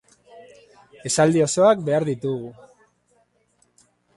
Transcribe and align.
Esaldi 1.09 1.43
osoak 1.47 1.85
behar 1.91 2.07
ditugu. 2.09 2.51